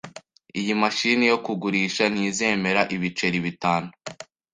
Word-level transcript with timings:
Iyi 0.59 0.73
mashini 0.81 1.23
yo 1.31 1.37
kugurisha 1.45 2.03
ntizemera 2.13 2.81
ibiceri 2.95 3.39
bitanu. 3.45 3.89